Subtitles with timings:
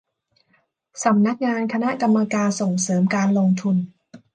[1.03, 3.75] สำนักงานคณะกรรมการส่งเสริมการลงทุน